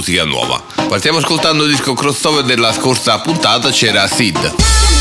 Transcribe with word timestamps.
musica 0.00 0.24
nuova. 0.24 0.62
Partiamo 0.88 1.18
ascoltando 1.18 1.64
il 1.64 1.70
disco 1.72 1.92
crossover 1.92 2.42
della 2.42 2.72
scorsa 2.72 3.20
puntata, 3.20 3.68
c'era 3.68 4.06
Sid. 4.06 4.99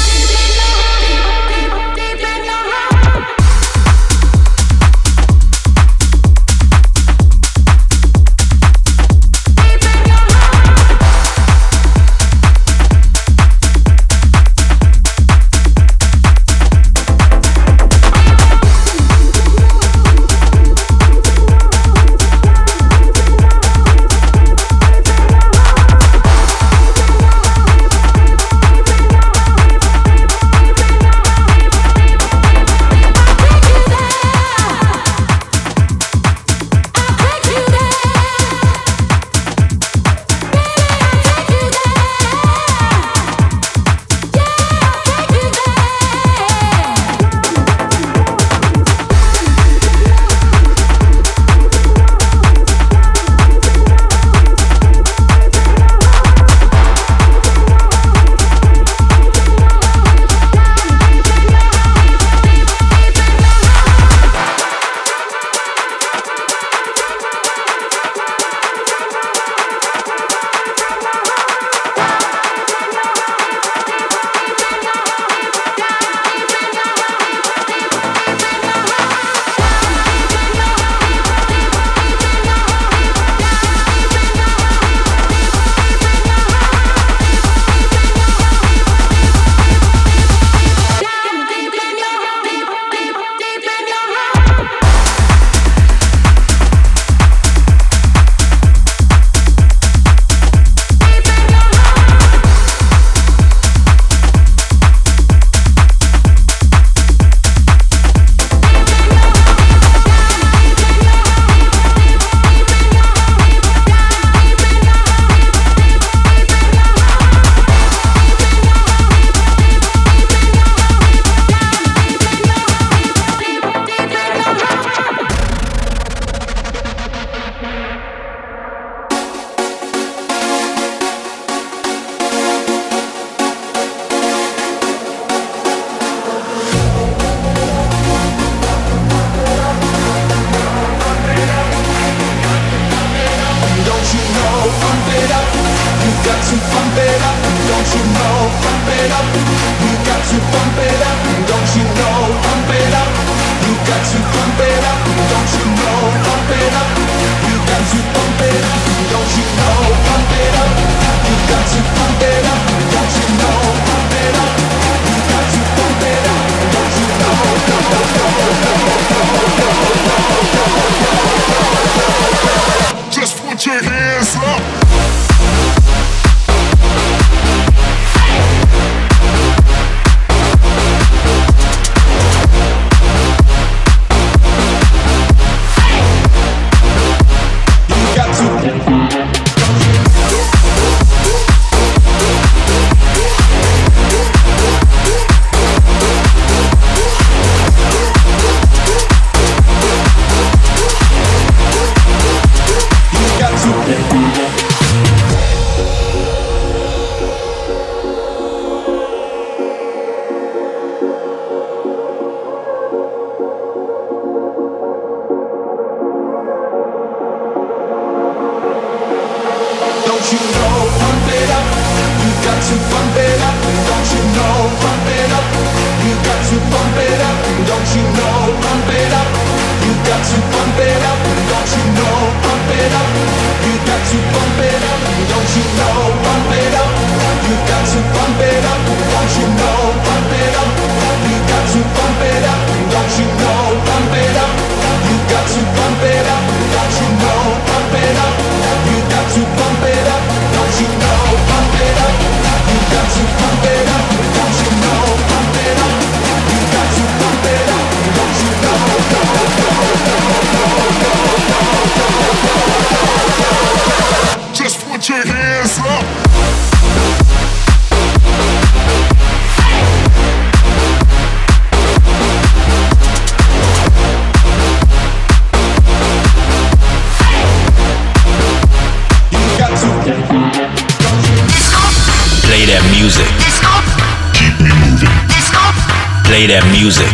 That 286.50 286.66
music. 286.72 287.06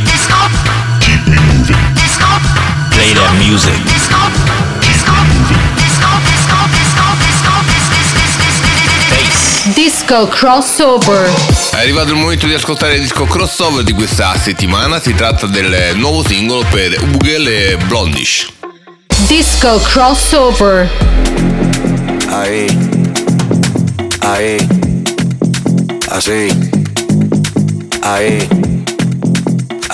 Play 2.91 3.11
that 3.13 3.33
music. 3.37 3.73
Disco 9.73 10.27
crossover. 10.27 11.29
È 11.71 11.77
arrivato 11.77 12.11
il 12.11 12.17
momento 12.17 12.45
di 12.45 12.53
ascoltare 12.53 12.95
il 12.95 13.01
disco 13.01 13.25
crossover 13.25 13.83
di 13.83 13.91
questa 13.91 14.37
settimana. 14.37 15.01
Si 15.01 15.13
tratta 15.13 15.47
del 15.47 15.97
nuovo 15.97 16.25
singolo 16.25 16.63
per 16.69 16.97
Ugel 17.13 17.47
e 17.47 17.77
Blondish. 17.87 18.53
Disco 19.27 19.81
crossover. 19.81 20.89
Ahí, 22.29 22.67
ahí, 24.19 24.67
así, 26.09 26.69
ahí, 28.01 28.64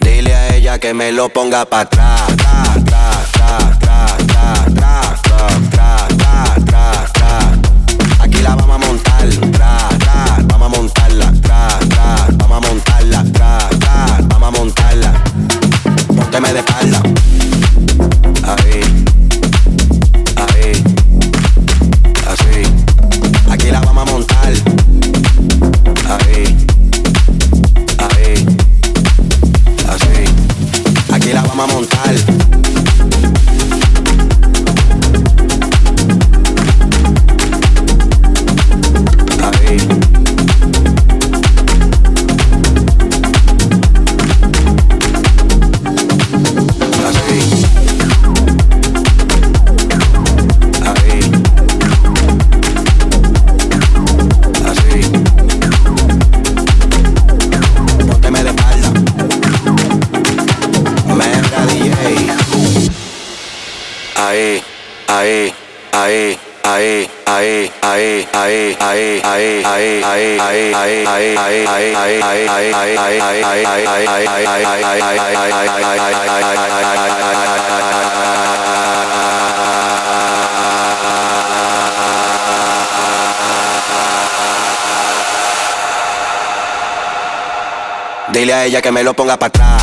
Dile 0.00 0.34
a 0.34 0.56
ella 0.56 0.80
que 0.80 0.92
me 0.92 1.12
lo 1.12 1.28
ponga 1.28 1.64
para 1.64 1.82
atrás. 1.82 2.35
Dile 88.28 88.52
a 88.52 88.64
ella 88.64 88.82
que 88.82 88.92
me 88.92 89.02
lo 89.02 89.14
ponga 89.14 89.38
para 89.38 89.48
atrás. 89.48 89.75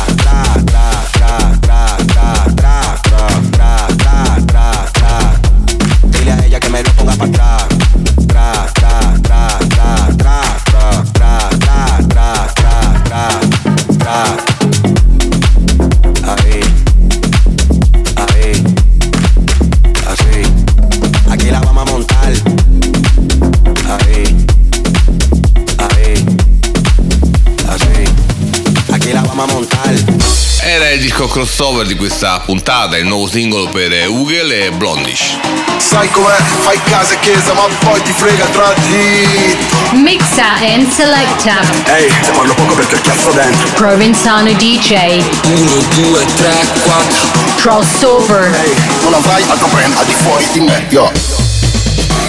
Crossover 31.34 31.84
di 31.84 31.96
questa 31.96 32.38
puntata, 32.38 32.96
il 32.96 33.06
nuovo 33.06 33.26
singolo 33.26 33.66
per 33.66 33.90
Ugel 34.08 34.52
e 34.52 34.70
Blondish. 34.70 35.36
Sai 35.78 36.08
com'è? 36.12 36.36
Fai 36.60 36.80
casa 36.84 37.14
e 37.14 37.18
chiesa, 37.18 37.52
ma 37.54 37.62
poi 37.80 38.00
ti 38.02 38.12
frega 38.12 38.44
tra 38.52 38.72
di. 38.86 39.56
Mixa 40.00 40.54
and 40.60 40.88
selecta. 40.88 41.58
Ehi, 41.92 42.06
te 42.22 42.30
parlo 42.30 42.54
poco 42.54 42.74
perché 42.74 42.94
ho 42.94 42.98
il 42.98 43.02
cazzo 43.02 43.32
dentro. 43.32 43.68
Provenzano 43.74 44.52
DJ. 44.52 45.24
1, 45.46 45.72
2, 45.96 46.24
3, 46.36 46.66
4 46.84 47.28
Crossover. 47.56 48.54
Ehi, 48.54 48.74
non 49.02 49.14
avrai 49.14 49.42
altro 49.48 49.66
brand 49.72 49.92
al 49.96 50.04
di 50.04 50.12
fuori 50.12 50.46
di 50.52 50.60
me, 50.60 50.86
yo. 50.88 51.10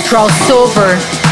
Crossover. 0.05 1.14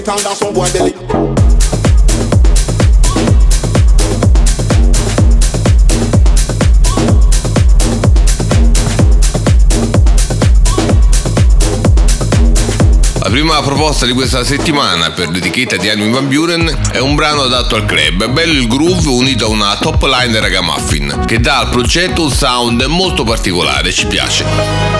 Under 0.09 0.33
some 0.33 0.53
boy. 0.55 1.08
La 13.21 13.29
prima 13.29 13.61
proposta 13.61 14.05
di 14.05 14.13
questa 14.13 14.45
settimana 14.45 15.11
per 15.11 15.29
l'etichetta 15.29 15.75
di 15.75 15.89
Armin 15.89 16.11
Van 16.11 16.27
Buren 16.29 16.81
è 16.91 16.99
un 16.99 17.15
brano 17.15 17.41
adatto 17.43 17.75
al 17.75 17.85
club. 17.85 18.27
Bello 18.29 18.53
il 18.53 18.67
groove 18.67 19.09
unito 19.09 19.45
a 19.45 19.49
una 19.49 19.77
top 19.77 20.03
line 20.03 20.39
ragamuffin 20.39 21.23
che 21.25 21.39
dà 21.39 21.59
al 21.59 21.69
progetto 21.69 22.23
un 22.23 22.31
sound 22.31 22.81
molto 22.83 23.23
particolare, 23.25 23.91
ci 23.91 24.07
piace. 24.07 24.98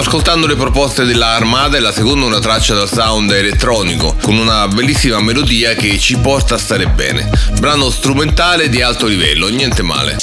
Ascoltando 0.00 0.46
le 0.46 0.56
proposte 0.56 1.04
della 1.04 1.34
Armada 1.34 1.76
e 1.76 1.80
la 1.80 1.92
seconda 1.92 2.24
una 2.24 2.38
traccia 2.38 2.72
dal 2.74 2.88
sound 2.88 3.30
elettronico 3.32 4.16
con 4.22 4.34
una 4.34 4.66
bellissima 4.66 5.20
melodia 5.20 5.74
che 5.74 5.98
ci 5.98 6.16
porta 6.16 6.54
a 6.54 6.58
stare 6.58 6.86
bene. 6.86 7.28
Brano 7.58 7.90
strumentale 7.90 8.70
di 8.70 8.80
alto 8.80 9.04
livello, 9.04 9.48
niente 9.48 9.82
male. 9.82 10.16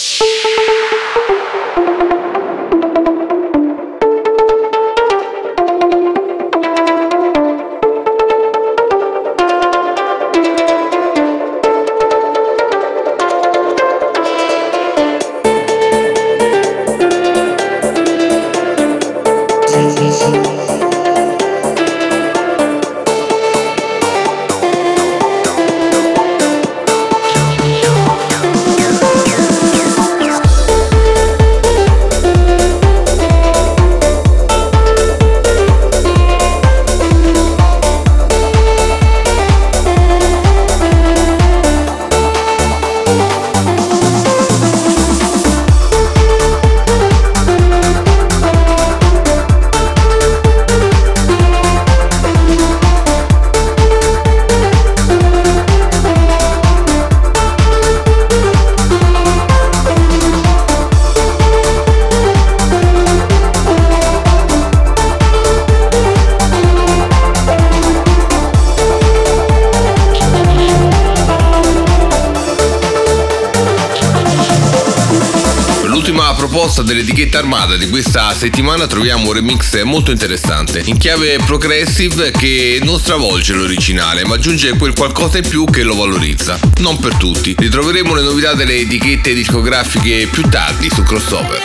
Armata 77.38 77.76
di 77.76 77.88
questa 77.90 78.34
settimana 78.34 78.88
troviamo 78.88 79.28
un 79.28 79.34
remix 79.34 79.82
molto 79.84 80.12
interessante, 80.12 80.82
in 80.86 80.98
chiave 80.98 81.38
progressive 81.46 82.32
che 82.32 82.80
non 82.82 83.00
stravolge 83.00 83.54
l'originale, 83.54 84.26
ma 84.26 84.36
aggiunge 84.36 84.76
quel 84.78 84.94
qualcosa 84.96 85.38
in 85.38 85.48
più 85.48 85.66
che 85.66 85.84
lo 85.84 85.96
valorizza. 85.96 86.60
Non 86.78 86.98
per 86.98 87.16
tutti. 87.16 87.56
Ritroveremo 87.58 88.16
le 88.16 88.22
novità 88.22 88.54
delle 88.54 88.78
etichette 88.78 89.34
discografiche 89.34 90.28
più 90.28 90.48
tardi 90.50 90.90
su 90.90 91.04
Crossover. 91.04 91.60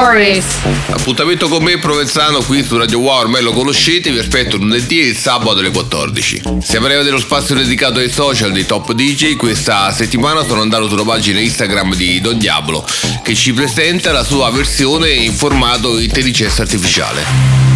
Stories. 0.00 0.46
Appuntamento 0.92 1.46
con 1.46 1.62
me 1.62 1.76
Provenzano 1.76 2.40
qui 2.40 2.64
su 2.64 2.78
Radio 2.78 3.00
Wow, 3.00 3.18
ormai 3.18 3.42
lo 3.42 3.52
conoscete, 3.52 4.10
vi 4.10 4.18
aspetto 4.18 4.56
lunedì 4.56 4.98
e 4.98 5.08
il 5.08 5.16
sabato 5.16 5.58
alle 5.58 5.70
14. 5.70 6.42
Se 6.62 6.78
breve 6.80 7.02
dello 7.02 7.18
spazio 7.18 7.54
dedicato 7.54 7.98
ai 7.98 8.08
social 8.08 8.50
dei 8.50 8.64
top 8.64 8.94
DJ, 8.94 9.36
questa 9.36 9.92
settimana 9.92 10.42
sono 10.42 10.62
andato 10.62 10.88
sulla 10.88 11.02
pagina 11.02 11.38
Instagram 11.40 11.94
di 11.96 12.18
Don 12.22 12.38
Diablo 12.38 12.82
che 13.22 13.34
ci 13.34 13.52
presenta 13.52 14.10
la 14.10 14.24
sua 14.24 14.50
versione 14.50 15.10
in 15.10 15.34
formato 15.34 15.98
intelligenza 15.98 16.62
artificiale. 16.62 17.22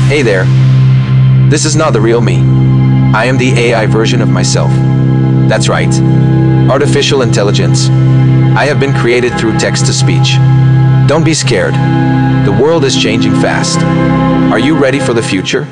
Hey 0.09 0.23
there. 0.23 0.47
This 1.51 1.67
is 1.67 1.75
not 1.75 1.93
the 1.93 2.01
real 2.01 2.23
me. 2.23 2.37
I 3.13 3.29
am 3.29 3.37
the 3.37 3.53
AI 3.53 3.87
version 3.87 4.23
of 4.23 4.31
myself. 4.31 4.73
That's 5.47 5.69
right. 5.69 5.93
Artificial 6.71 7.21
intelligence. 7.21 7.91
I 8.57 8.65
have 8.65 8.81
been 8.81 8.95
created 8.95 9.37
through 9.37 9.59
text 9.59 9.85
to 9.87 9.93
speech. 9.93 10.39
Don't 11.07 11.23
be 11.23 11.35
scared. 11.35 11.75
The 12.47 12.59
world 12.62 12.83
is 12.83 12.97
changing 12.97 13.33
fast. 13.33 13.79
Are 14.51 14.59
you 14.59 14.75
ready 14.75 14.99
for 14.99 15.12
the 15.12 15.23
future? 15.23 15.69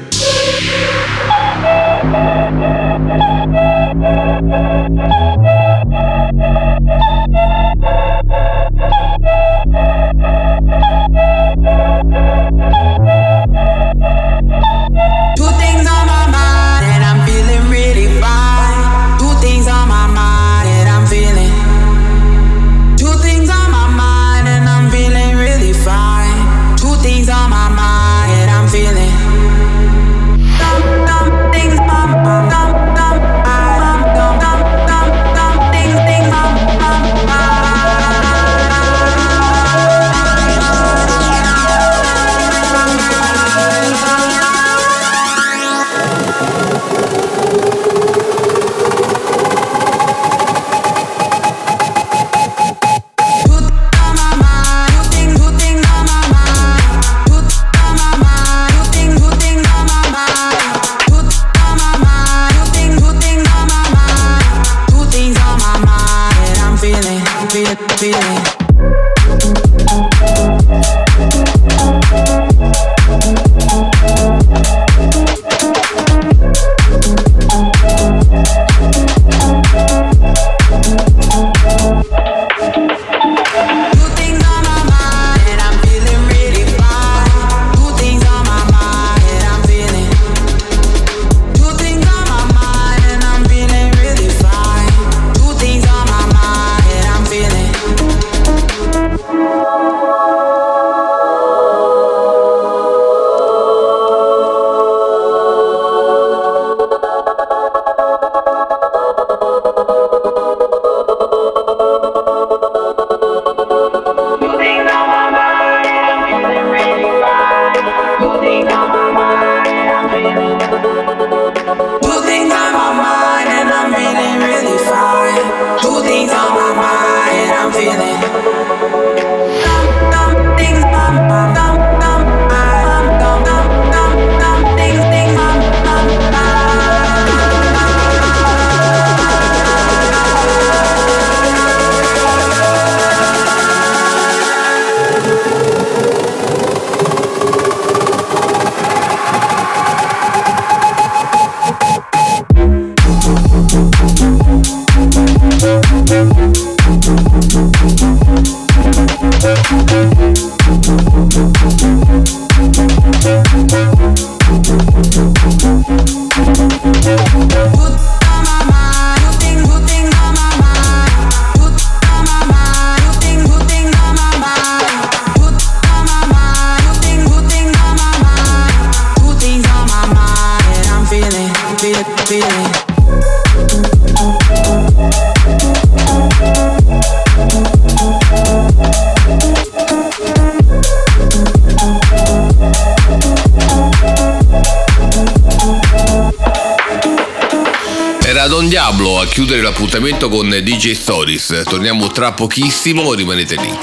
Chiudere 199.92 200.00
l'appuntamento 200.00 200.28
con 200.28 200.48
DJ 200.48 200.92
Stories. 200.92 201.62
Torniamo 201.64 202.08
tra 202.08 202.32
pochissimo, 202.32 203.12
rimanete 203.12 203.56
lì. 203.56 203.78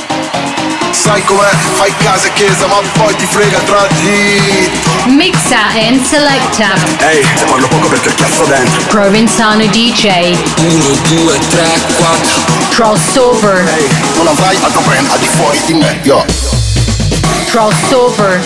Sai 0.92 1.24
com'è, 1.24 1.50
fai 1.74 1.94
casa 1.98 2.28
e 2.28 2.34
chiesa, 2.34 2.66
ma 2.66 2.78
poi 2.94 3.16
ti 3.16 3.26
frega 3.26 3.60
tra 3.60 3.88
di. 4.02 4.70
Mixa 5.14 5.68
and 5.88 6.04
selecta. 6.04 6.74
Ehi, 7.00 7.20
hey, 7.20 7.46
parlo 7.48 7.68
poco 7.68 7.88
perché 7.90 8.14
cazzo 8.16 8.44
dentro. 8.46 8.82
Provenzano 8.88 9.66
DJ. 9.68 10.36
1, 10.58 10.84
2, 11.10 11.40
3, 11.50 11.68
4. 11.98 12.42
Crossover. 12.70 13.68
Ehi, 13.68 13.84
hey, 13.84 13.90
non 14.16 14.28
avrai 14.28 14.58
altro 14.62 14.82
brand 14.82 15.08
al 15.12 15.20
di 15.20 15.28
fuori 15.28 15.62
di 15.66 15.74
me, 15.74 16.00
yo. 16.04 16.26
Crossover. 17.50 18.42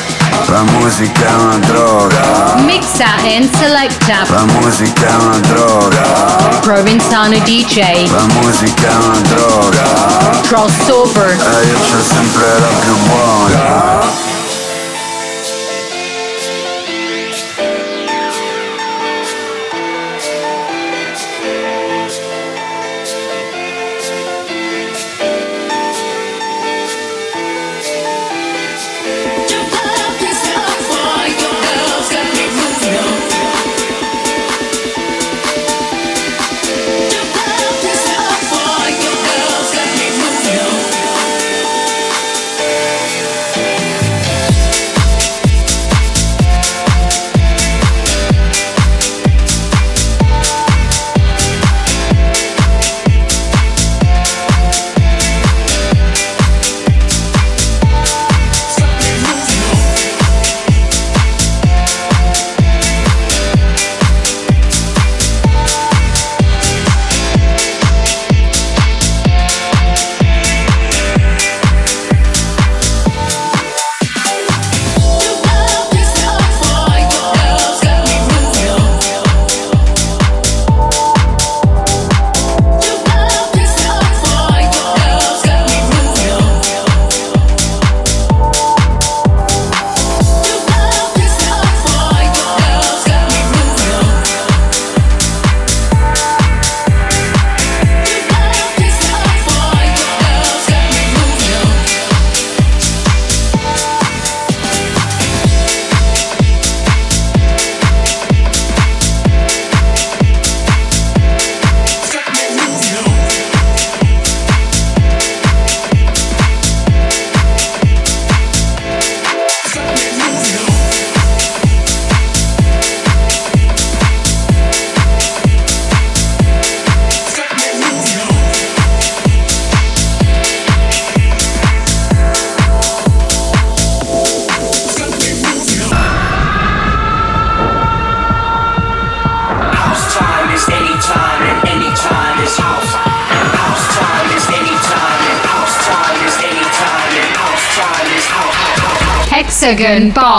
La 0.48 0.64
musica 0.64 1.28
è 1.28 1.34
una 1.34 1.58
droga. 1.58 2.56
Mixa 2.58 3.16
and 3.24 3.50
selecta. 3.56 4.26
La 4.28 4.46
musica 4.46 5.08
è 5.08 5.16
una 5.16 5.38
droga. 5.38 6.33
Provenzano 6.74 7.38
DJ. 7.38 8.10
La 8.10 8.26
musica 8.42 8.90
è 8.90 8.96
una 8.96 9.20
droga. 9.20 10.42
Crossover. 10.42 11.30
E 11.30 11.68
io 11.68 11.78
c'ho 11.78 12.02
sempre 12.02 12.60
la 12.60 12.68
più 12.80 12.98
buona. 13.06 14.33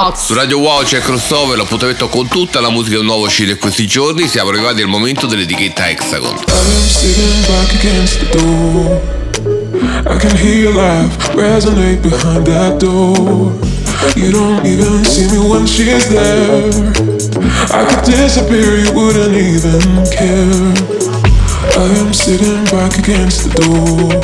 Box. 0.05 0.27
Su 0.27 0.35
Radio 0.35 0.59
Wow 0.59 0.83
c'è 0.83 1.01
crossover, 1.01 1.57
l'appuntamento 1.57 2.09
con 2.09 2.29
tutta 2.29 2.61
la 2.61 2.69
musica 2.69 3.01
nuova 3.01 3.27
uscita 3.27 3.53
in 3.53 3.59
questi 3.59 3.87
giorni. 3.87 4.29
Siamo 4.29 4.51
arrivati 4.51 4.83
al 4.83 4.89
momento 4.89 5.27
dell'etichetta 5.27 5.89
Hexagon. 5.89 6.35
I'm 6.47 6.87
sitting 6.87 7.47
back 7.47 7.73
against 7.73 8.19
the 8.19 8.37
door. 8.37 9.01
I 10.07 10.19
can 10.19 10.37
hear 10.37 10.57
your 10.57 10.75
laugh 10.75 11.35
resonate 11.35 12.03
behind 12.03 12.45
that 12.47 12.77
door. 12.81 13.57
You 14.15 14.31
don't 14.31 14.67
even 14.67 15.03
see 15.07 15.27
me 15.31 15.39
when 15.39 15.67
she's 15.67 16.07
there. 16.09 16.69
I 17.71 17.87
could 17.87 18.05
disappear, 18.05 18.77
you 18.77 18.93
wouldn't 18.93 19.35
even 19.35 19.81
care. 20.13 20.75
I 21.77 21.99
am 21.99 22.13
sitting 22.13 22.63
back 22.65 22.99
against 22.99 23.45
the 23.45 23.55
door. 23.65 24.21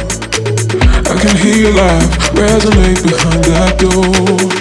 I 1.09 1.19
can 1.19 1.35
hear 1.39 1.57
your 1.57 1.73
laugh 1.73 2.33
resonate 2.35 3.03
behind 3.03 3.45
that 3.45 3.79
door. 3.79 4.60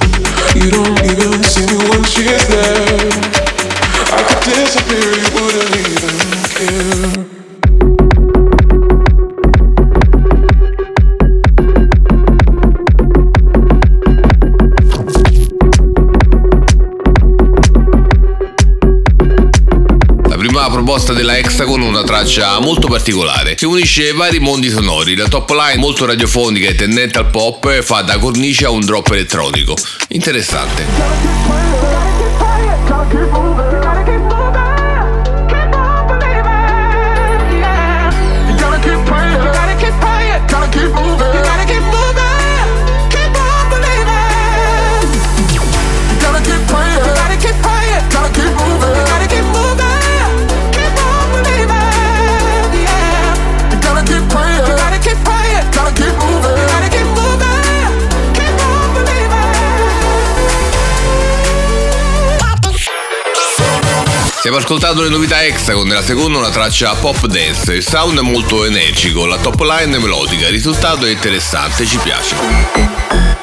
I 4.12 4.24
could 4.28 4.42
disappear, 4.52 5.10
you 5.14 5.30
wouldn't 5.36 5.76
even 5.78 7.24
care. 7.24 7.29
Proposta 20.90 21.14
della 21.14 21.38
Hexagon 21.38 21.82
una 21.82 22.04
traccia 22.04 22.60
molto 22.60 22.88
particolare 22.88 23.54
che 23.54 23.68
unisce 23.68 24.12
vari 24.12 24.40
mondi 24.40 24.70
sonori. 24.70 25.16
La 25.16 25.28
top 25.28 25.52
line 25.52 25.78
molto 25.78 26.08
radiofonica 26.08 26.68
e 26.68 26.74
tendente 26.74 27.20
al 27.20 27.30
pop 27.30 27.84
fa 27.84 28.02
da 28.02 28.18
cornice 28.18 28.66
a 28.66 28.72
un 28.72 28.80
drop 28.80 29.12
elettronico. 29.12 29.76
Interessante. 30.08 32.09
Stiamo 64.50 64.66
ascoltando 64.66 65.04
le 65.04 65.10
novità 65.10 65.44
Hexagon, 65.44 65.88
nella 65.88 66.02
seconda 66.02 66.40
una 66.40 66.50
traccia 66.50 66.96
pop 66.96 67.28
dance, 67.28 67.72
il 67.72 67.84
sound 67.84 68.18
è 68.18 68.24
molto 68.24 68.66
energico, 68.66 69.28
la 69.28 69.38
top 69.38 69.60
line 69.60 69.96
è 69.96 70.00
melodica, 70.00 70.48
il 70.48 70.54
risultato 70.54 71.06
è 71.06 71.12
interessante, 71.12 71.86
ci 71.86 72.00
piace. 72.00 73.39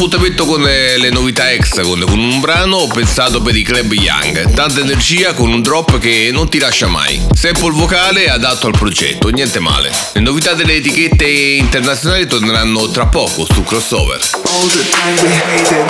Chiudiamo 0.00 0.16
l'appuntamento 0.16 0.46
con 0.46 0.62
le, 0.62 0.96
le 0.96 1.10
novità 1.10 1.50
Hexagon, 1.50 2.04
con 2.06 2.18
un 2.18 2.40
brano 2.40 2.86
pensato 2.86 3.42
per 3.42 3.54
i 3.54 3.62
club 3.62 3.92
young, 3.92 4.50
tanta 4.54 4.80
energia 4.80 5.34
con 5.34 5.52
un 5.52 5.60
drop 5.60 5.98
che 5.98 6.30
non 6.32 6.48
ti 6.48 6.58
lascia 6.58 6.86
mai. 6.86 7.20
Sample 7.34 7.72
vocale 7.72 8.30
adatto 8.30 8.66
al 8.66 8.72
progetto, 8.72 9.28
niente 9.28 9.60
male. 9.60 9.92
Le 10.12 10.20
novità 10.20 10.54
delle 10.54 10.76
etichette 10.76 11.26
internazionali 11.26 12.26
torneranno 12.26 12.88
tra 12.88 13.08
poco 13.08 13.44
su 13.44 13.62
crossover. 13.62 14.20
All 14.44 14.68
the 14.68 14.88
time 14.88 15.20
we 15.20 15.28
hated. 15.34 15.84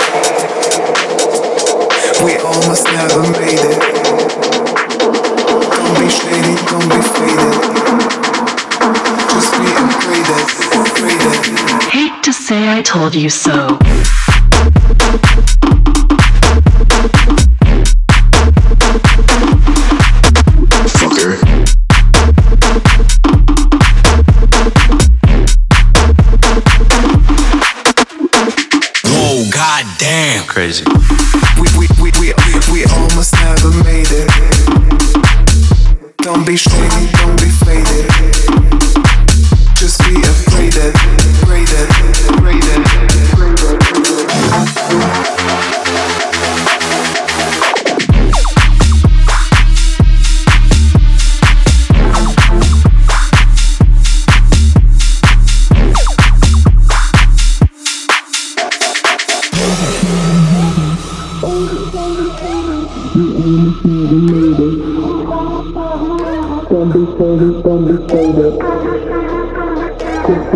We. 2.21 2.41
Hate 11.89 12.21
to 12.23 12.33
say 12.33 12.67
I 12.67 12.81
told 12.81 13.15
you 13.15 13.29
so. 13.29 13.79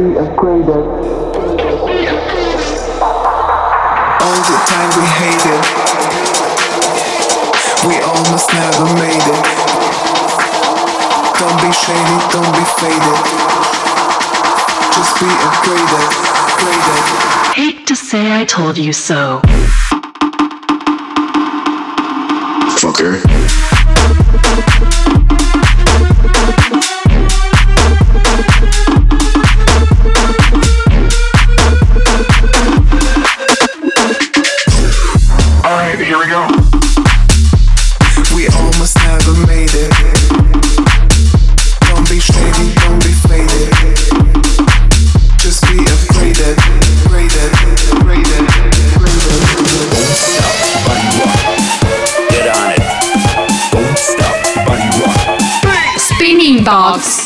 Just 0.05 0.13
be 0.13 0.21
upgraded. 0.21 0.85
All 4.21 4.41
the 4.45 4.57
time 4.69 4.89
we 4.97 5.05
hated. 5.17 5.61
We 7.87 7.95
almost 8.03 8.53
never 8.53 8.85
made 9.01 9.25
it. 9.25 9.45
Don't 11.39 11.59
be 11.61 11.71
shady, 11.73 12.17
don't 12.29 12.53
be 12.53 12.65
faded. 12.77 13.19
Just 14.93 15.13
be 15.19 15.29
upgraded, 15.47 16.05
upgraded. 16.45 17.01
Hate 17.55 17.87
to 17.87 17.95
say 17.95 18.31
I 18.39 18.45
told 18.45 18.77
you 18.77 18.93
so. 18.93 19.41
Fucker. 22.77 23.21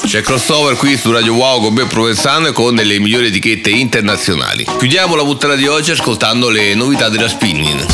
C'è 0.10 0.22
crossover 0.22 0.76
qui 0.76 0.98
su 0.98 1.12
Radio 1.12 1.36
Wow 1.36 1.62
con 1.62 1.76
Beppo 1.76 2.08
e 2.08 2.52
con 2.52 2.74
le 2.74 2.98
migliori 2.98 3.28
etichette 3.28 3.70
internazionali. 3.70 4.66
Chiudiamo 4.66 5.14
la 5.14 5.22
puntata 5.22 5.54
di 5.54 5.68
oggi 5.68 5.92
ascoltando 5.92 6.50
le 6.50 6.74
novità 6.74 7.10
della 7.10 7.28
Spinning. 7.28 7.86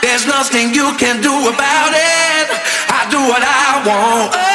There's 0.00 0.26
nothing 0.26 0.72
you 0.72 0.94
can 0.96 1.20
do 1.20 1.48
about 1.48 1.92
it. 1.92 2.48
I 2.88 3.08
do 3.10 3.18
what 3.26 3.42
I 3.42 3.82
want. 3.84 4.53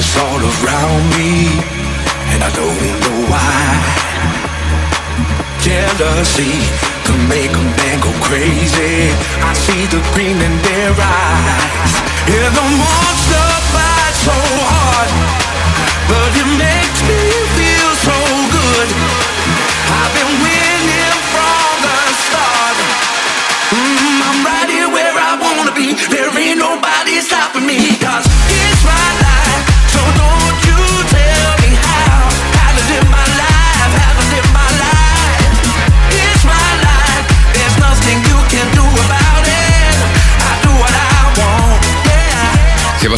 Haters 0.00 0.16
all 0.16 0.40
around 0.40 1.02
me, 1.16 1.60
and 2.32 2.40
I 2.42 2.50
don't 2.56 2.80
know 3.04 3.18
why. 3.28 3.60
Jealousy 5.60 6.56
can 7.04 7.20
make 7.28 7.52
a 7.52 7.64
man 7.76 8.00
go 8.00 8.12
crazy. 8.24 9.12
I 9.44 9.52
see 9.52 9.84
the 9.86 10.00
green 10.14 10.36
in 10.40 10.54
their 10.64 10.92
eyes. 10.96 11.92
Yeah, 12.28 12.48
the 12.48 12.66
monster 12.80 13.48
fights 13.72 14.20
so 14.24 14.36
hard, 14.72 15.10
but 16.08 16.30
it 16.32 16.48
makes 16.56 17.00
me 17.04 17.20
feel 17.56 17.90
so 18.00 18.16
good. 18.56 18.88
I've 20.00 20.12
been 20.16 20.32
winning 20.40 21.18
from 21.32 21.72
the 21.84 21.98
start. 22.24 22.76
Mm, 23.74 24.16
I'm 24.28 24.38
right 24.48 24.68
here 24.70 24.88
where 24.88 25.14
I 25.14 25.36
wanna 25.36 25.74
be. 25.74 25.94
There 26.08 26.30
ain't 26.38 26.58
nobody 26.58 27.20
stopping 27.20 27.66
me. 27.66 27.96
Cause 27.98 28.24
it's 28.48 28.84
my 28.84 29.19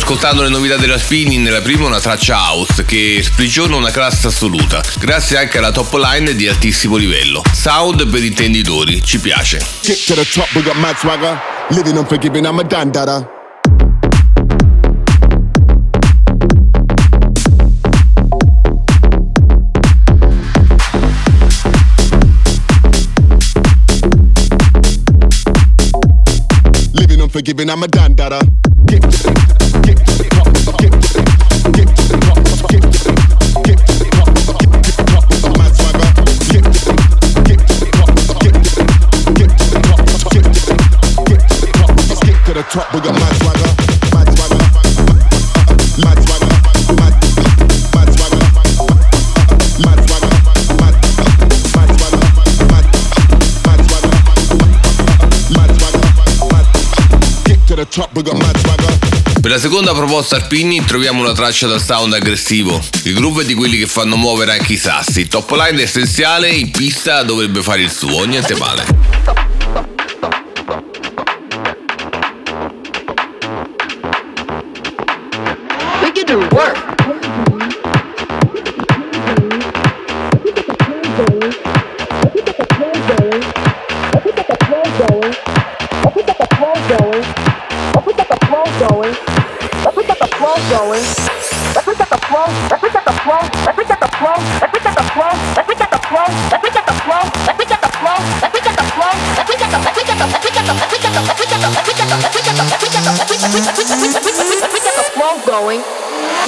ascoltando 0.02 0.42
le 0.42 0.48
novità 0.48 0.76
della 0.76 0.98
Spinning, 0.98 1.44
nella 1.44 1.60
prima 1.60 1.86
una 1.86 2.00
traccia 2.00 2.34
house 2.36 2.84
che 2.84 3.20
sprigiona 3.22 3.76
una 3.76 3.92
classe 3.92 4.26
assoluta, 4.26 4.82
grazie 4.98 5.38
anche 5.38 5.58
alla 5.58 5.70
top 5.70 5.94
line 5.94 6.34
di 6.34 6.48
altissimo 6.48 6.96
livello. 6.96 7.40
Sound 7.52 8.08
per 8.08 8.24
intenditori, 8.24 9.00
ci 9.04 9.20
piace. 9.20 9.64
Get 9.80 10.04
to 10.06 10.14
the 10.14 10.24
top, 10.24 10.48
we 10.54 10.62
got. 10.62 10.76
Forgiving 27.32 27.70
I'm 27.70 27.82
a 27.82 27.86
dandada. 27.86 28.40
Get, 28.84 29.00
to 42.44 42.52
the 42.52 42.62
top, 42.64 42.92
we 42.92 43.00
got 43.00 43.18
my 43.18 43.32
swagger. 43.32 43.71
Per 59.52 59.60
la 59.60 59.68
seconda 59.68 59.92
proposta 59.92 60.36
Alpini 60.36 60.82
troviamo 60.82 61.20
una 61.20 61.34
traccia 61.34 61.66
dal 61.66 61.82
sound 61.82 62.14
aggressivo. 62.14 62.82
Il 63.02 63.12
groove 63.12 63.42
è 63.42 63.44
di 63.44 63.52
quelli 63.52 63.76
che 63.76 63.86
fanno 63.86 64.16
muovere 64.16 64.52
anche 64.52 64.72
i 64.72 64.76
sassi. 64.78 65.28
Top 65.28 65.50
line 65.50 65.82
essenziale, 65.82 66.48
in 66.48 66.70
pista 66.70 67.22
dovrebbe 67.22 67.60
fare 67.60 67.82
il 67.82 67.90
suo, 67.90 68.24
niente 68.24 68.56
male. 68.56 69.51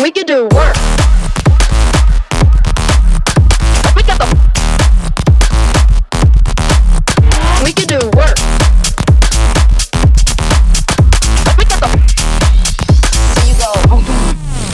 We 0.05 0.11
can 0.11 0.27
do 0.27 0.47
work. 0.53 0.77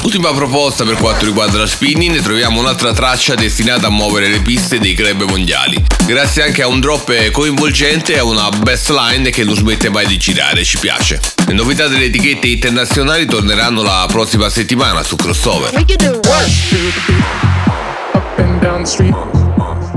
Ultima 0.02 0.32
proposta 0.32 0.82
per 0.82 0.96
quanto 0.96 1.24
riguarda 1.26 1.58
la 1.58 1.66
spinning, 1.68 2.12
ne 2.12 2.20
troviamo 2.20 2.58
un'altra 2.58 2.92
traccia 2.92 3.36
destinata 3.36 3.86
a 3.86 3.90
muovere 3.90 4.26
le 4.26 4.40
piste 4.40 4.80
dei 4.80 4.94
club 4.94 5.22
mondiali. 5.28 5.80
Grazie 6.06 6.42
anche 6.42 6.62
a 6.62 6.66
un 6.66 6.80
drop 6.80 7.30
coinvolgente 7.30 8.14
e 8.14 8.18
a 8.18 8.24
una 8.24 8.48
bassline 8.48 9.30
che 9.30 9.44
non 9.44 9.54
smette 9.54 9.90
mai 9.90 10.06
di 10.06 10.18
girare, 10.18 10.64
ci 10.64 10.78
piace. 10.78 11.39
Le 11.50 11.56
novità 11.56 11.88
delle 11.88 12.04
etichette 12.04 12.46
internazionali 12.46 13.26
torneranno 13.26 13.82
la 13.82 14.06
prossima 14.08 14.48
settimana 14.48 15.02
su 15.02 15.16
Crossover. 15.16 15.74
Up 15.74 15.84
and 18.38 18.60
down 18.60 18.84
the 18.84 18.88
street, 18.88 19.12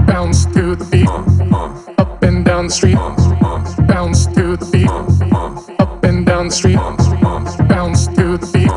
bounce 0.07 0.47
to 0.51 0.75
the 0.75 0.83
beat. 0.89 1.07
Up 1.99 2.23
and 2.23 2.43
down 2.43 2.65
the 2.65 2.73
street, 2.73 2.97
bounce 3.85 4.27
to 4.33 4.57
the 4.57 4.65
beat. 4.71 4.89
Up 5.77 6.03
and 6.03 6.25
down 6.25 6.47
the 6.47 6.55
street, 6.55 6.79
bounce 7.67 8.07
to 8.15 8.35
the 8.35 8.47
beat. 8.51 8.71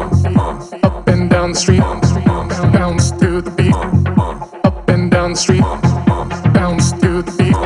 Up 0.83 1.09
and 1.09 1.31
down 1.31 1.53
the 1.53 1.59
street, 1.59 1.81
bounce 2.75 3.11
to 3.13 3.41
the 3.41 3.51
beat. 3.57 3.75
Up 4.65 4.87
and 4.91 5.11
down 5.11 5.33
the 5.33 5.39
street, 5.39 5.65
bounce 6.53 6.93
to 7.01 7.23
the 7.23 7.33
beat. 7.39 7.57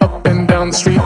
Up 0.00 0.26
and 0.26 0.48
down 0.48 0.70
the 0.70 0.74
street, 0.74 1.02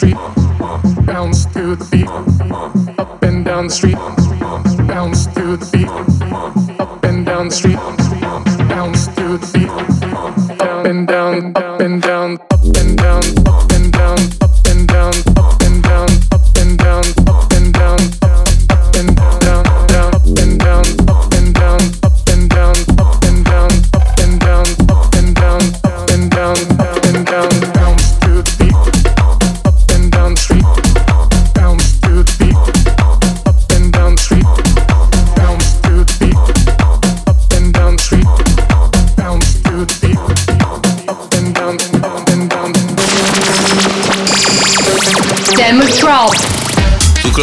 street, 0.00 0.16
bounce 1.04 1.44
to 1.44 1.76
the 1.76 1.84
beat. 1.90 2.08
Up 2.98 3.22
and 3.22 3.44
down 3.44 3.66
the 3.66 3.70
street, 3.70 3.98
bounce 4.88 5.26
to 5.26 5.58
the 5.58 5.68
beat. 5.72 6.80
Up 6.80 7.04
and 7.04 7.26
down 7.26 7.48
the 7.48 7.54
street, 7.54 7.89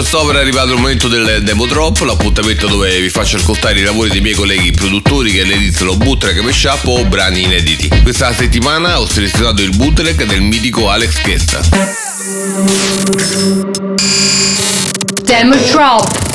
Crossover 0.10 0.38
è 0.38 0.39
arrivato 0.39 0.72
il 0.72 0.80
momento 0.80 1.10
del 1.10 1.43
demo 1.43 1.66
drop, 1.66 1.99
l'appuntamento 1.99 2.68
dove 2.68 2.97
vi 3.01 3.10
faccio 3.10 3.36
ascoltare 3.36 3.78
i 3.82 3.84
lavori 3.84 4.10
dei 4.10 4.22
miei 4.22 4.36
colleghi 4.36 4.72
produttori 4.72 5.34
che 5.34 5.43
realizzano 5.43 5.97
bootleg 5.97 6.39
mashup 6.39 6.86
o 6.86 7.03
brani 7.03 7.43
inediti. 7.43 7.89
Questa 8.03 8.34
settimana 8.34 9.01
ho 9.01 9.05
selezionato 9.05 9.62
il 9.62 9.76
bootleg 9.76 10.24
del 10.24 10.39
mitico 10.39 10.89
Alex 10.89 11.22
Chesta. 11.22 11.60
Demo 15.26 15.55
drop. 15.72 16.26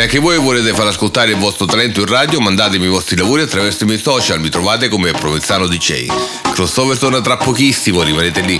Se 0.00 0.06
anche 0.06 0.18
voi 0.18 0.38
volete 0.38 0.72
far 0.72 0.86
ascoltare 0.86 1.32
il 1.32 1.36
vostro 1.36 1.66
talento 1.66 2.00
in 2.00 2.06
radio, 2.06 2.40
mandatemi 2.40 2.86
i 2.86 2.88
vostri 2.88 3.18
lavori 3.18 3.42
attraverso 3.42 3.84
i 3.84 3.86
miei 3.86 4.00
social, 4.00 4.40
mi 4.40 4.48
trovate 4.48 4.88
come 4.88 5.10
Provenzano 5.10 5.66
DJ. 5.66 6.06
Crossover 6.54 6.96
torna 6.96 7.20
tra 7.20 7.36
pochissimo, 7.36 8.00
rimanete 8.00 8.40
lì. 8.40 8.58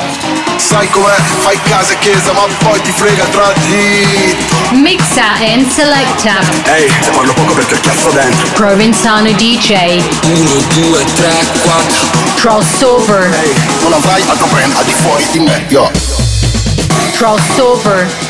Sai 0.57 0.91
com'è? 0.91 1.15
Fai 1.39 1.59
casa 1.63 1.95
e 1.95 1.99
chiesa, 2.01 2.35
ma 2.35 2.43
poi 2.59 2.83
ti 2.83 2.91
frega 2.91 3.25
tra 3.25 3.55
di. 3.55 4.37
Mixa 4.83 5.37
and 5.39 5.67
selecta. 5.71 6.41
Ehi, 6.75 6.93
se 7.01 7.11
parlo 7.11 7.33
poco 7.33 7.55
perché 7.55 7.73
il 7.73 7.81
cazzo 7.81 8.11
dentro. 8.11 8.47
Provenzano 8.53 9.33
DJ. 9.33 9.99
1, 10.23 10.51
2, 10.75 11.05
3, 11.05 11.47
4 11.63 12.07
Crossover. 12.35 13.33
Ehi, 13.33 13.55
non 13.81 13.95
avrai 13.95 14.23
altro 14.27 14.47
brand 14.49 14.77
al 14.77 14.85
di 14.85 14.93
fuori 14.93 15.27
di 15.33 15.39
me, 15.39 15.65
yo. 15.71 15.91
Crossover. 17.15 18.30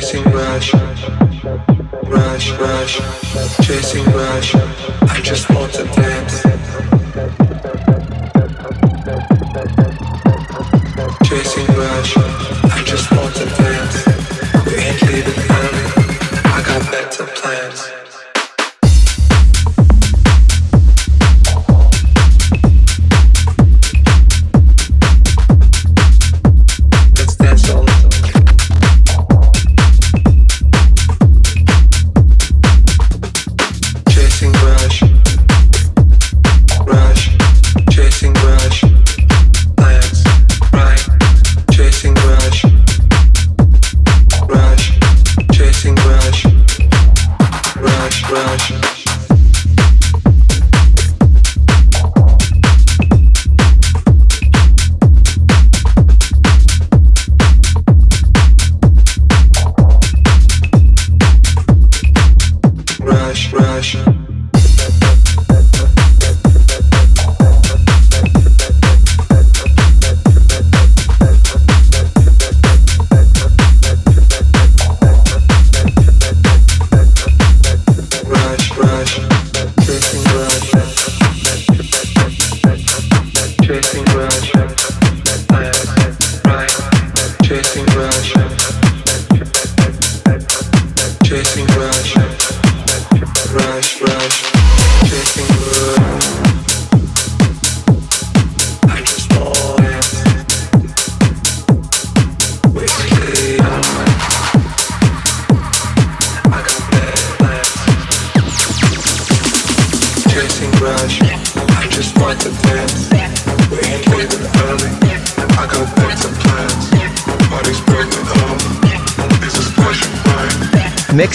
Chasing 0.00 0.24
rush, 0.32 0.72
rush, 2.04 2.52
rush, 2.52 3.00
chasing 3.60 4.04
rush. 4.06 4.54
I 4.54 5.20
just 5.22 5.50
want 5.50 5.74
to 5.74 5.84
dance. 5.84 6.09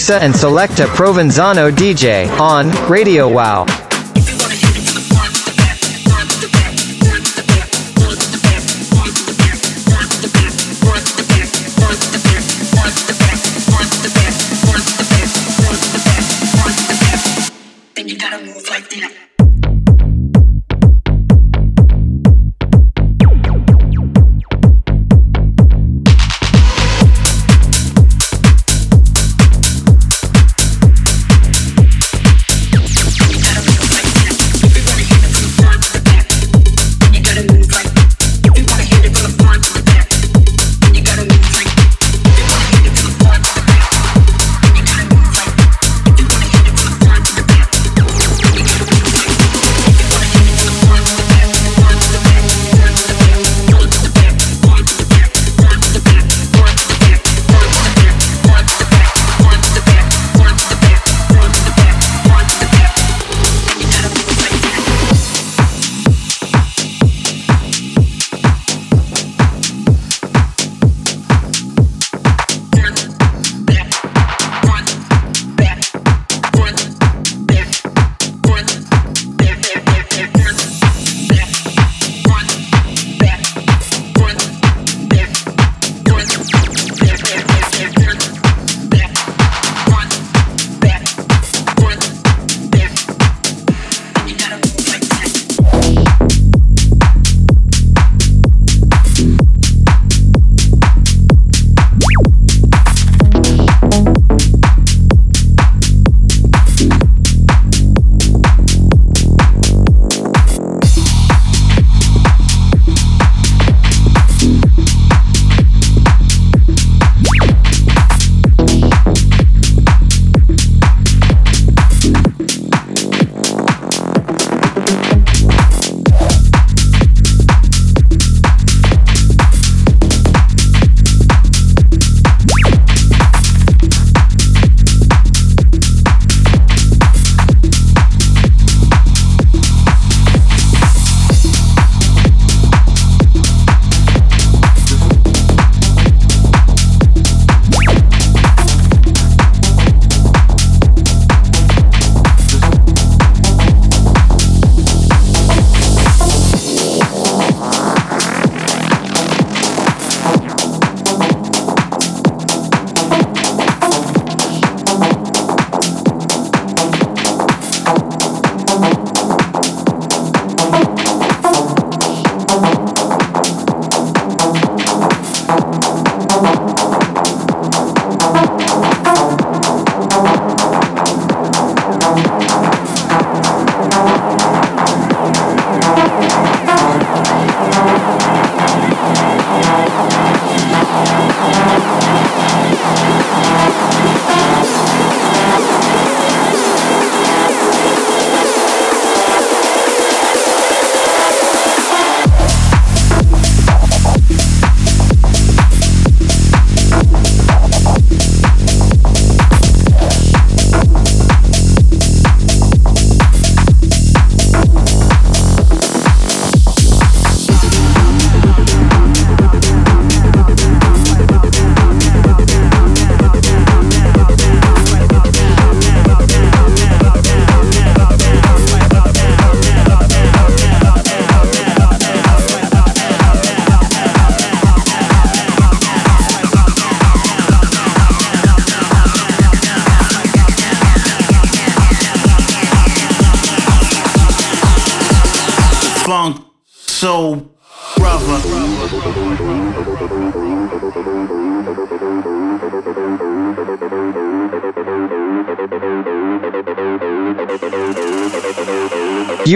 Mixa 0.06 0.20
and 0.20 0.36
a 0.78 0.86
Provenzano 0.86 1.68
DJ 1.68 2.28
on 2.38 2.70
Radio 2.88 3.28
Wow. 3.28 3.85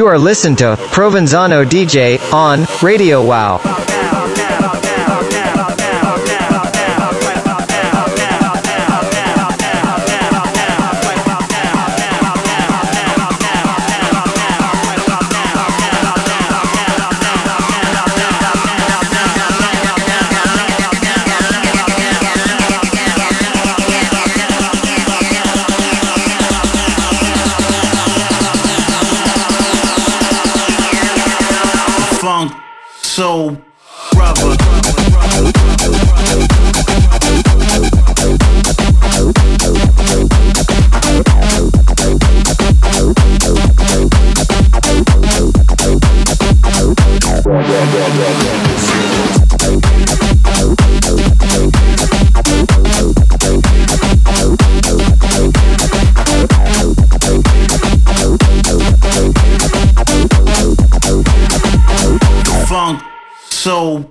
You 0.01 0.07
are 0.07 0.18
listening 0.18 0.57
to 0.57 0.76
Provenzano 0.92 1.62
DJ 1.62 2.18
on 2.32 2.66
Radio 2.82 3.22
Wow. 3.22 3.79
funk, 32.20 32.52
soul, 33.00 33.56
brother. 34.12 34.56
so 63.61 64.11